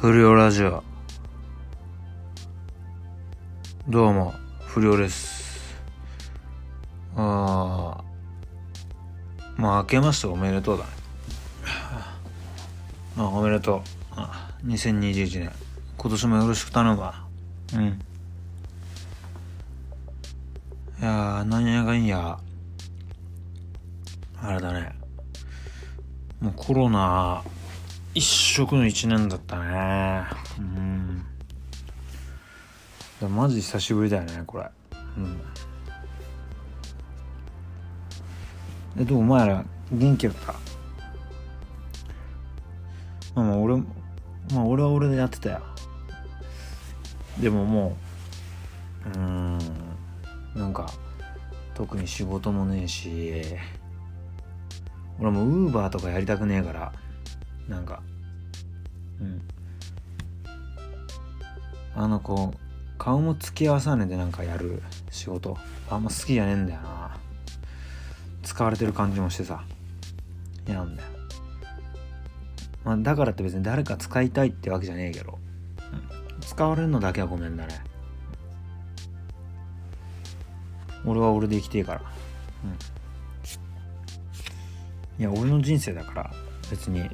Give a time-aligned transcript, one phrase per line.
[0.00, 0.84] 不良ラジオ。
[3.88, 5.74] どうも不良です。
[7.16, 10.90] あーまあ明けましておめでとうだね。
[13.16, 13.80] あおめでとう。
[14.12, 15.52] あ2021年。
[15.96, 17.24] 今年もよろしく頼むわ。
[17.74, 17.86] うん。
[21.00, 22.38] いやー何やかんや。
[24.40, 24.92] あれだね。
[26.40, 27.42] もうコロナ
[28.14, 30.24] 一色の一年だったね。
[30.58, 31.24] うん。
[33.20, 34.68] だマジ久しぶりだよねこれ。
[35.16, 35.40] うん。
[39.00, 40.52] えどうお前ら元気だった？
[43.34, 43.84] まあまあ俺ま
[44.56, 45.60] あ俺は俺でやってたよ。
[47.40, 47.96] でもも
[49.14, 49.58] ううん
[50.56, 50.86] なんか
[51.74, 53.44] 特に仕事もねえし
[55.20, 56.92] 俺もウーバーとかやりたくねえから
[57.68, 58.02] なんか。
[59.20, 59.42] うん。
[61.94, 62.58] あのこう
[62.98, 65.56] 顔も付き合わさねでなんかやる仕事。
[65.90, 67.16] あんま好きじゃねえんだよな。
[68.42, 69.64] 使われてる感じもしてさ。
[70.66, 71.08] 嫌なんだよ、
[72.84, 75.38] まあ、だからって別に誰か使いたいってわけじゃねえけど、
[75.92, 77.80] うん、使われるのだけはごめんだね。
[81.06, 82.02] 俺は俺で生きてえから。
[85.18, 85.22] うん。
[85.22, 86.30] いや俺の人生だから
[86.70, 87.08] 別に。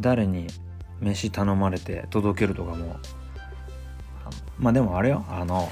[0.00, 0.46] 誰に
[1.00, 2.98] 飯頼まれて届けるとかも。
[4.58, 5.70] まあでもあれよあの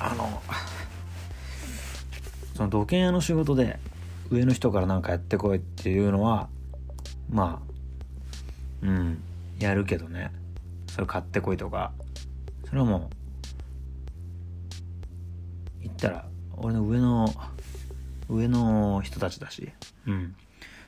[0.00, 0.42] あの
[2.54, 3.78] その土建屋の仕事で
[4.30, 6.48] 上の人から何かやってこいっていうのは
[7.30, 9.22] まあうん
[9.58, 10.30] やるけどね。
[10.88, 11.92] それ買ってこいとか。
[12.66, 13.08] それはもう
[15.82, 17.28] 言ったら俺の上の
[18.28, 19.70] 上の人たちだし。
[20.06, 20.34] うん。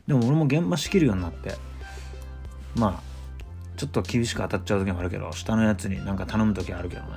[0.06, 1.56] でも俺も現場仕切るようになって。
[2.80, 3.10] まあ
[3.76, 7.08] ちょっと厳しく当たっちゃう時もあるけど下のやつになんか頼む時あるけどね。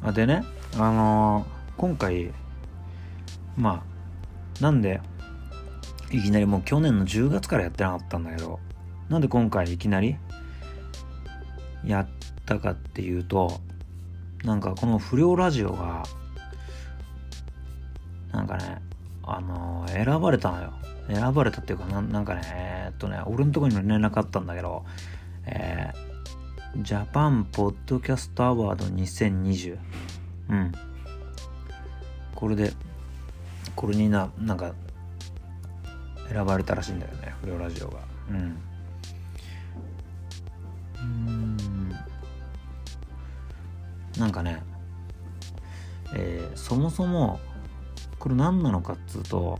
[0.00, 0.44] うん、うん、あでね
[0.74, 2.30] あのー、今回
[3.56, 3.84] ま
[4.60, 5.00] あなんで
[6.12, 8.60] いきなりもう去年の10月からやってなかったんだけど
[9.08, 10.16] なんで今回いきなり
[11.84, 12.06] やっ
[12.46, 13.60] たかっていうと
[14.44, 16.04] なんかこの不良ラジオが
[18.30, 18.80] なんかね
[19.24, 20.72] あのー、選ばれたのよ。
[21.08, 24.84] 選ばれたっていうかななんかねえ、っとね俺のとこにも連絡あったんだけど
[25.46, 29.78] えー、ジャパンポッドキャストアワード2020
[30.50, 30.72] うん。
[32.34, 32.72] これで
[33.74, 34.74] これにななんか
[36.30, 37.98] 選ばれたらしいんだよね不良ラジオが。
[38.30, 38.58] うん。
[40.98, 41.56] うん。
[44.18, 44.62] なんかね
[46.14, 47.40] えー、そもそも
[48.18, 49.58] これ何なのかっつうと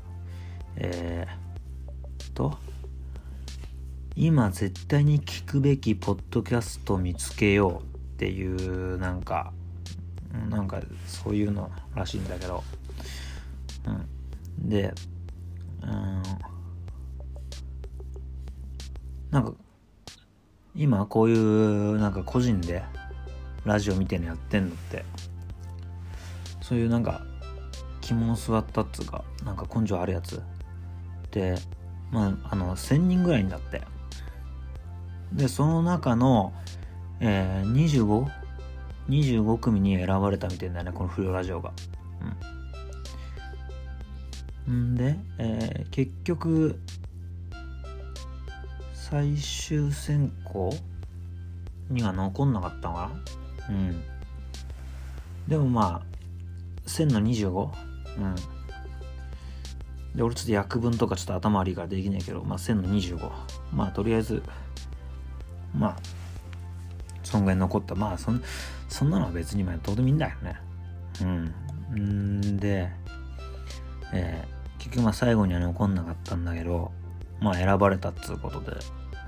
[0.77, 2.59] えー、と
[4.17, 9.53] 今絶対に聞くべきポッドキャスト見つけようっていうなんか
[10.49, 12.63] なんかそういうのらしいんだけど、
[13.87, 14.95] うん、で
[15.83, 16.23] うん。
[19.33, 19.55] なんか
[20.77, 22.83] 今こういうなんか個人で
[23.65, 25.05] ラジオみたいなやってんのって
[26.61, 27.23] そういうなんか
[28.03, 30.43] 肝の座ったっつうかなんか根性あるやつ
[32.11, 33.83] まああの1000人ぐらいになって。
[35.33, 36.53] でその中の、
[37.21, 38.29] えー、
[39.09, 41.73] 25?25 組に選ばれたみたいだねこの不良ラジオが。
[44.67, 44.93] うん。
[44.93, 46.79] んで、えー、結局
[48.93, 50.75] 最終選考
[51.89, 53.11] には残んなかったのか
[53.69, 53.75] な？
[53.75, 54.03] うん。
[55.49, 56.07] でもまあ
[56.87, 57.71] 1000の 25?
[58.19, 58.35] うん。
[60.15, 63.31] で俺ちょっと約分とかちょっと頭悪いからできないけどまあ1000の25
[63.73, 64.43] まあとりあえず
[65.75, 65.97] まあ
[67.33, 67.95] そんぐらい残った。
[67.95, 68.43] まあそん
[68.89, 70.57] そんなのは別にまあどうでもいいんだよね。
[71.23, 72.39] うん。
[72.39, 72.91] んで
[74.13, 76.93] えー、結局まあ最後には残んなかったんだけど
[77.41, 78.73] まあ選ばれたっつうことで。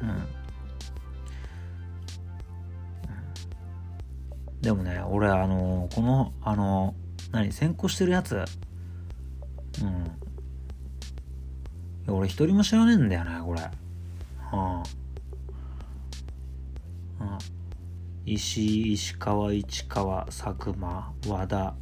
[0.03, 0.27] うん。
[4.61, 8.45] でもね俺あのー、このあのー、何先行してるやつ。
[9.83, 10.24] うん。
[12.07, 13.61] 俺一人も知らねえんだよねこれ。
[13.61, 13.71] は
[14.51, 14.83] あ
[17.21, 17.39] あ
[18.27, 21.75] 石井石川市川佐久間和田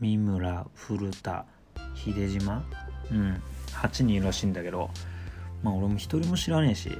[0.00, 1.46] 三村古田
[1.94, 2.64] 秀島。
[3.10, 3.42] うん。
[3.72, 4.90] 8人いるらしいんだけど。
[5.62, 6.90] まあ俺も一人も知らねえし。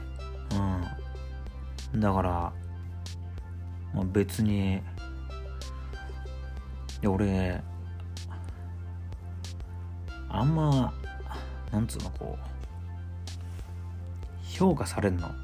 [1.93, 2.01] うん。
[2.01, 2.53] だから
[3.95, 4.81] まあ別に。
[7.01, 7.63] で俺
[10.29, 10.93] あんま
[11.73, 12.49] なんつうのこう
[14.47, 15.35] 評価されんの好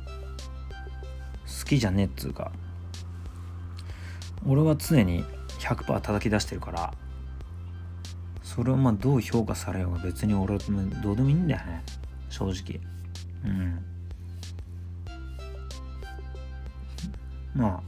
[1.66, 2.50] きじゃねえっつうか
[4.46, 5.24] 俺は常に
[5.60, 6.94] 100%叩き出してるから
[8.42, 10.60] それをまあどう評価されようが別に俺は
[11.02, 11.82] どうでもいいんだよね
[12.28, 12.80] 正直
[13.44, 13.84] うん
[17.54, 17.82] まあ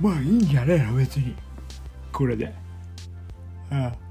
[0.00, 1.34] まあいいんじゃねえの別に
[2.12, 2.52] これで
[3.70, 4.03] ああ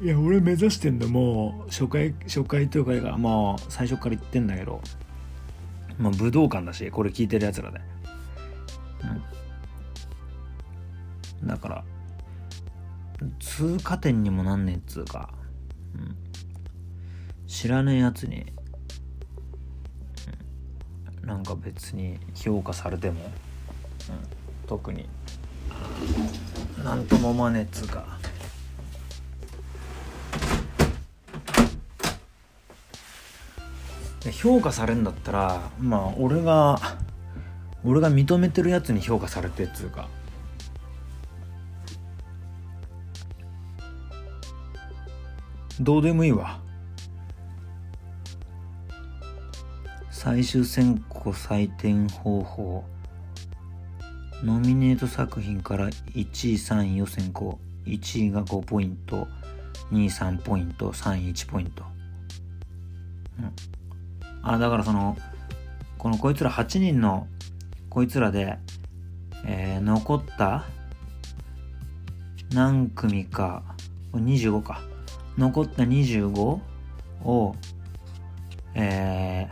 [0.00, 4.80] いや俺目指してんのもう初回初回というかもう最初から言ってんだけど
[5.98, 7.80] まあ武道館だしこれ聞いてるやつらで。
[11.42, 11.48] うん。
[11.48, 11.84] だから
[13.40, 15.30] 通過点にもなんねえっつうか、
[15.94, 16.16] うん、
[17.48, 18.46] 知らねえやつに、
[21.22, 23.30] うん、なんか別に評価されても、うん、
[24.68, 25.08] 特に
[26.84, 28.17] なんとも思わねえっつうか。
[34.32, 36.78] 評価されるんだったらまあ俺が
[37.84, 40.08] 俺が認めてるやつに評価されてっつうか。
[45.80, 46.60] どうでもいいわ。
[50.10, 52.84] 最終選考採点方法。
[54.42, 57.60] ノミネート作品から1位3位を選考。
[57.86, 59.28] 1位が5ポイント。
[59.92, 60.92] 2位3ポイント。
[60.92, 61.84] 3位1ポイント。
[63.38, 63.77] うん。
[64.42, 65.16] あだからその
[65.98, 67.26] このこいつら8人の
[67.90, 68.58] こいつらで、
[69.44, 70.66] えー、残った
[72.52, 73.62] 何組か
[74.12, 74.80] 25か。
[75.36, 76.60] 残った25
[77.22, 77.54] を
[78.80, 79.48] え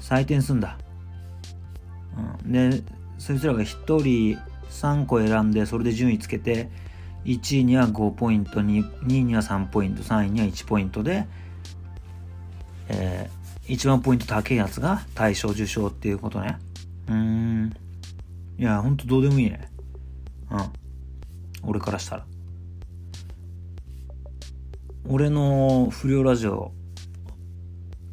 [0.00, 0.76] ー、採点すんだ、
[2.44, 2.82] うん、で
[3.18, 4.38] そいつらが1人
[4.70, 6.68] 3個選んでそれで順位つけて
[7.24, 11.26] 1位には5ポイント 2, 2位には3ポイント3位には1ポイントで
[12.88, 16.58] えー、一番ポイント高いやつが大賞受賞っていうことね。
[17.08, 17.72] うん。
[18.58, 19.70] いや、ほんとどうでもいいね。
[20.50, 20.60] うん。
[21.62, 22.26] 俺からしたら。
[25.06, 26.72] 俺の不良ラジオ、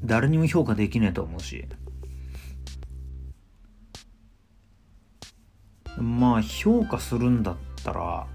[0.03, 1.65] 誰にも評価できねえと思うし。
[5.97, 8.27] まあ、評価するんだったら、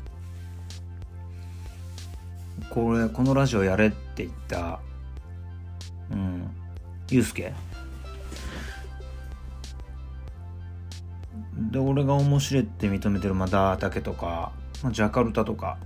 [2.71, 4.81] これ、このラジオやれって言った
[6.11, 6.51] うん。
[7.11, 7.53] ユうスケ？
[11.71, 14.53] で俺が面白いって認めてるまあダータケとか、
[14.83, 15.79] まあ、ジャカルタとか。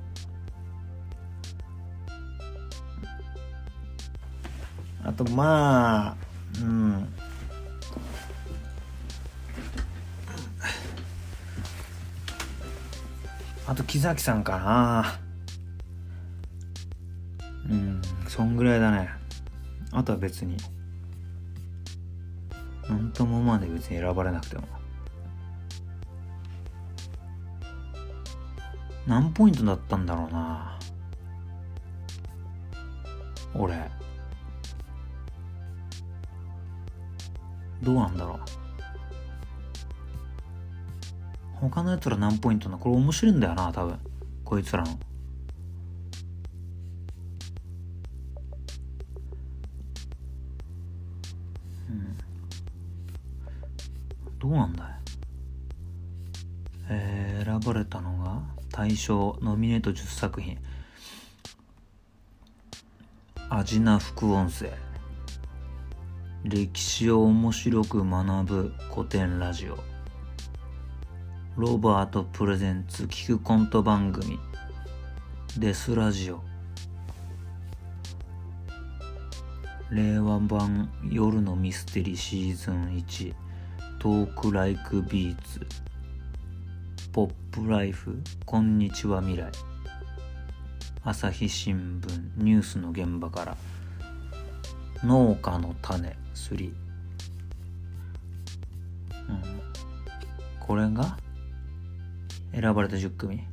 [5.02, 6.16] あとまあ
[6.60, 7.08] うん。
[13.66, 15.18] あと木崎さんかな。
[17.68, 19.10] うんそんぐらいだね。
[19.94, 20.56] あとは別に。
[22.88, 24.64] なんとも思わない別に選ばれなくても。
[29.06, 30.78] 何ポイントだったんだろうな。
[33.54, 33.90] 俺。
[37.82, 38.38] どうなんだろう。
[41.54, 43.98] 他のやつら何ポイントなこれ面白いんだよな多分。
[44.44, 44.98] こいつらの。
[58.94, 60.56] 大賞ノミネート10作品。
[63.50, 64.70] 味な副音声。
[66.44, 69.78] 歴史を面白く学ぶ古典ラジオ。
[71.56, 74.38] ロバートプレゼンツ聞くコント番組。
[75.58, 76.40] デスラジオ。
[79.90, 83.34] 令和版夜のミステリーシーズン1
[83.98, 85.66] トークライクビーツ。
[87.14, 89.52] ポップライフこんにちは未来。
[91.04, 93.56] 朝日新聞ニュースの現場から。
[95.04, 96.72] 農家の種3、
[99.28, 99.42] うん、
[100.58, 101.16] これが
[102.52, 103.46] 選ばれた10組。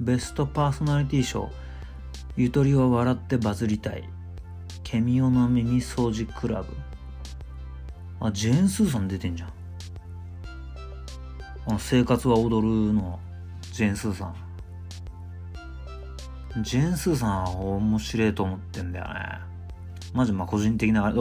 [0.00, 1.50] ベストパーソナリティ賞。
[2.36, 4.02] ゆとりは笑ってバズりたい。
[4.82, 6.74] ケミオの耳掃除クラブ。
[8.18, 9.63] あジェーン・スーさん出てんじゃん。
[11.78, 13.18] 生活は踊るの
[13.72, 14.34] ジェン・スーさん。
[16.62, 19.40] ジェン・スーさんは面白いと思ってんだよね。
[20.12, 21.12] マジまあ個人的な、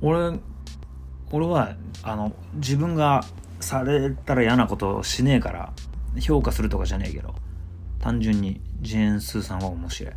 [0.00, 0.38] 俺、
[1.30, 3.24] 俺は、あの、自分が
[3.60, 5.72] されたら嫌なことをしねえから、
[6.20, 7.34] 評価するとかじゃねえけど、
[8.00, 10.14] 単純にジェーン・スーさんは面白い。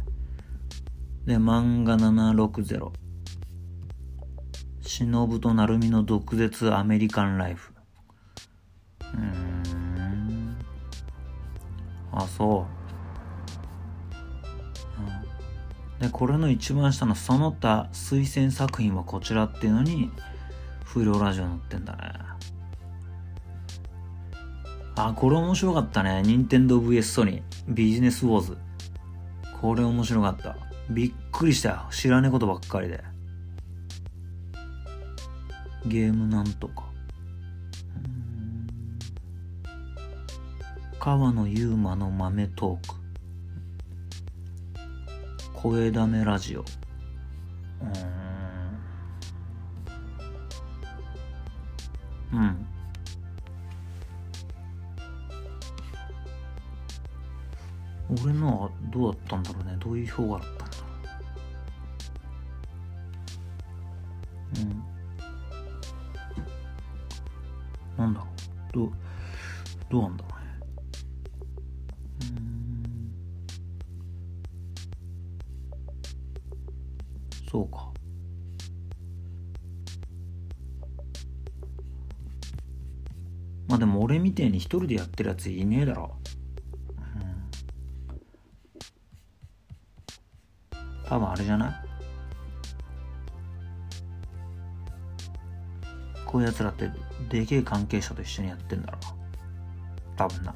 [1.27, 2.89] で漫画760
[4.81, 7.73] 忍と成海の毒舌アメリカンライフ
[9.13, 10.57] うん。
[12.11, 12.65] あそ
[14.99, 20.11] う、うん、でこれの一番下のその他推薦作品はこちらっていうのに
[20.83, 22.27] 不良ラジオ載ってんだね。
[24.99, 26.23] あこれ面白かったね。
[26.23, 27.43] 任天堂 VS ソニー。
[27.67, 28.57] ビジネスウォーズ。
[29.61, 30.57] これ面白かった。
[30.89, 31.69] びっくりした。
[31.69, 33.03] よ知らねえことばっかりで。
[35.85, 36.86] ゲームなんとか。
[41.07, 42.95] 川野ゆうまの豆トーク。
[45.53, 46.65] 声だめラジオ。
[52.33, 52.37] うん。
[52.37, 52.67] うん。
[58.21, 59.77] 俺のはどうだったんだろうね。
[59.79, 60.83] どういう評価だったんだろ
[64.57, 64.67] う。
[67.97, 68.03] うん。
[68.03, 68.29] なんだろう。
[68.73, 68.91] どう
[69.89, 70.36] どうなんだろう。
[77.49, 77.91] そうか。
[83.67, 86.15] まあでも俺みてえに一人でやってるやついねえだろ。
[86.97, 87.01] う
[91.03, 91.05] ん。
[91.05, 91.73] 多分あれじゃない？
[96.25, 96.89] こういうやつらって
[97.29, 98.99] でけえ関係者と一緒にやってんだろ。
[100.15, 100.53] 多分な。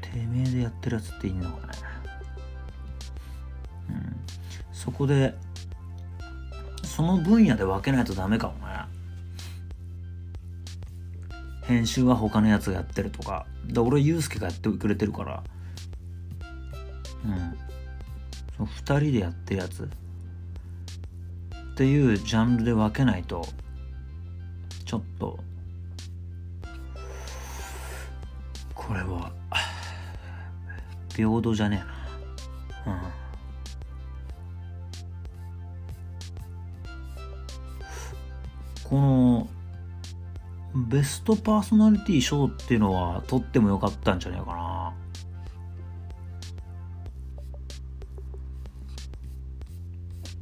[0.00, 1.72] てめえでやってるやつっていんのかね？
[4.82, 5.34] そこで
[6.82, 8.72] その分野で分けないとダメかもね。
[11.62, 13.46] 編集は他のやつがやってるとか。
[13.64, 15.44] で俺ユうスケがやってくれてるから。
[17.24, 17.56] うん。
[18.56, 19.84] その2人でやってるやつ。
[19.84, 19.88] っ
[21.76, 23.46] ていうジャンルで分けないと
[24.84, 25.38] ちょっと
[28.74, 29.32] これは
[31.14, 31.84] 平等じゃね
[32.84, 32.94] えな。
[32.94, 33.21] うん。
[38.92, 39.48] この
[40.74, 44.92] ベストパーソナリティ賞っていうのは取ってもよかったんじゃねえか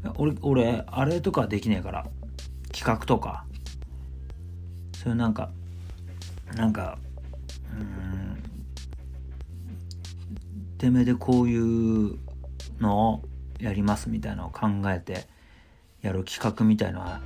[0.03, 0.13] な。
[0.17, 2.07] 俺俺あれとかできねえから。
[2.73, 3.45] 企画とか。
[4.97, 5.53] そういうなんか
[6.57, 6.99] なんか
[7.73, 8.43] うん
[10.77, 12.19] てめえでこういう
[12.81, 13.23] のを
[13.61, 15.29] やりますみたいなのを考えて
[16.03, 17.21] やる企画みたいのは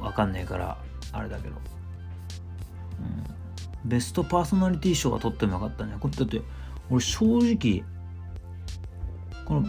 [0.00, 0.78] 分かんねえから
[1.12, 5.96] あれだけど、うん、ベストパーソナリティ賞は取ってもよかったね。
[5.98, 6.42] これだって
[6.90, 7.84] 俺正直
[9.44, 9.66] この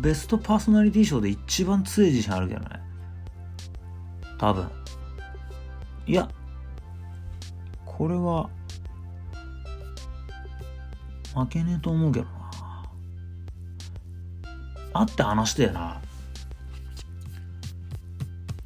[0.00, 2.80] ベストパーソナリティ賞で一番強い自信あるけどね。
[4.38, 4.70] 多分。
[6.06, 6.28] いや
[7.86, 8.50] これは
[11.34, 12.30] 負けねえと思うけどな。
[14.92, 16.00] あって話したよな。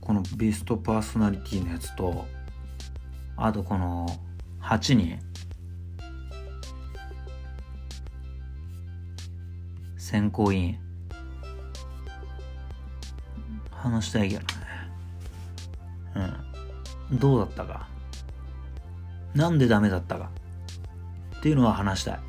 [0.09, 2.25] このベストパーソナリティのやつと
[3.37, 4.07] あとこの
[4.63, 5.19] 8人
[9.99, 10.79] 選考委員。
[13.71, 14.47] 話したいけどね。
[17.11, 17.19] うん。
[17.19, 17.87] どうだったか。
[19.35, 20.31] なんでダメだったか。
[21.39, 22.21] っていうのは話したい。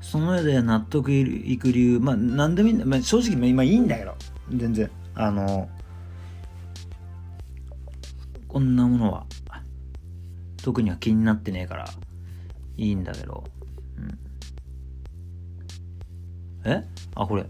[0.00, 2.00] その上で納得いく理由。
[2.00, 4.16] まあ何でもいいんだ、まあ、正直今いいんだけど。
[4.50, 4.90] 全然。
[5.14, 5.68] あの
[10.64, 11.84] 特には気になってねえから
[12.78, 13.44] いいんだけど、
[13.98, 14.18] うん、
[16.64, 16.82] え？
[17.14, 17.44] あこれ。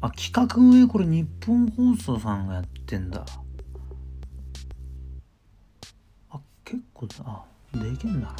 [0.00, 3.26] あ企画運営これ日本放送さんがやってんだ。
[6.30, 7.44] あ結構あ
[7.74, 8.36] できんだな。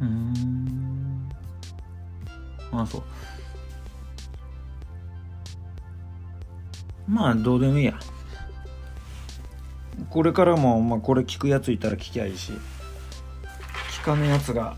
[0.00, 1.28] うーん。
[2.70, 3.02] あそう。
[7.08, 7.98] まあどうでもいいや。
[10.10, 12.52] これからも、まあ、これ聞くやついたら聞きゃいいし
[14.00, 14.76] 聞かねえやつが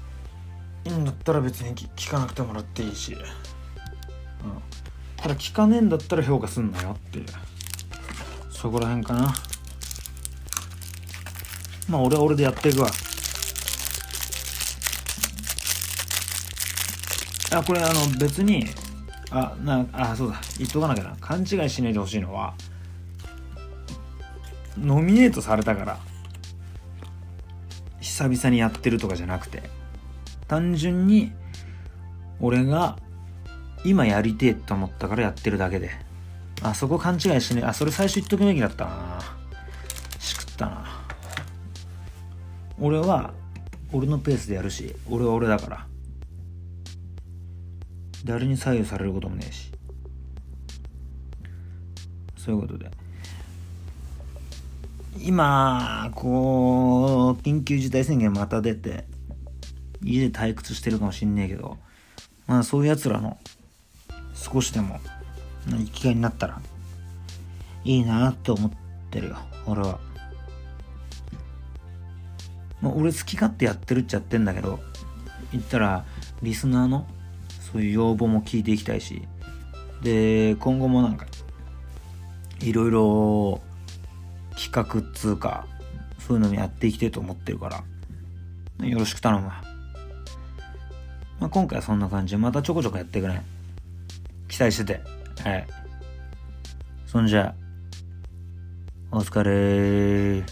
[0.84, 3.20] いいんだったら別に聞かなくてもらっていいし、うん、
[5.16, 7.26] ただ聞かねえんだったら評価すんなよっていう。
[8.50, 9.34] そこら辺かな。
[11.88, 12.90] まあ俺は俺でやっていくわ。
[17.52, 18.66] あこれあの別に
[19.30, 20.40] あなあそうだ。
[20.58, 21.16] 言っとかなきゃな。
[21.20, 22.54] 勘違いしないでほしいのは
[24.80, 25.99] ノミネートされたから。
[28.00, 29.62] 久々にやってるとかじゃなくて。
[30.49, 31.32] 単純に
[32.40, 32.99] 俺が
[33.84, 35.90] 今やりてえと思ったからやってるだけで。
[36.62, 39.18] あそこ勘違いしねあそれ最初言っとくべきだったな。
[40.18, 40.84] しくったな。
[42.78, 43.32] 俺は
[43.92, 45.87] 俺のペースでやるし俺は俺だから。
[48.25, 49.72] 誰に左右されることもねえし。
[52.37, 52.90] そういうことで。
[55.19, 59.05] 今こう緊急事態宣言また出て
[60.02, 61.76] 家で退屈してるかもしんねえけど
[62.47, 63.38] まあそういうやつらの
[64.35, 64.99] 少しでも
[65.67, 66.61] 生きがいになったら
[67.85, 68.71] いいなって思っ
[69.11, 69.37] てるよ
[69.67, 69.99] 俺は。
[72.81, 74.81] まあ、俺好き勝手やってるっちゃってんだけど
[75.52, 76.05] 言ったら
[76.43, 77.07] リスナーの
[77.73, 79.23] そういう要望も聞いていきたいし
[80.02, 81.26] で今後もなんか
[82.61, 83.61] いろいろ
[84.61, 85.67] 企画っつうか
[86.19, 87.83] そういうのもやっていきたいと思ってるから。
[88.87, 89.62] よろしく頼むわ、
[91.38, 93.43] まあ、今回はそんな感じでまたちょこちょこやっていくね
[94.49, 95.00] 期待してて。
[95.43, 95.67] はい。
[97.07, 97.55] そんじゃ
[99.11, 100.45] お疲れ